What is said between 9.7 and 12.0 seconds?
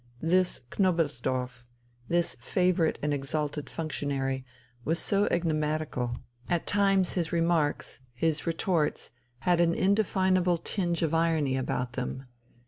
indefinable tinge of irony about